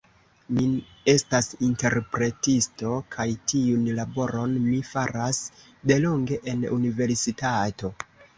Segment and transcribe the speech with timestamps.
[0.59, 0.63] Mi
[1.11, 5.43] estas interpretisto kaj tiun laboron mi faras
[5.93, 7.95] delonge en universitato.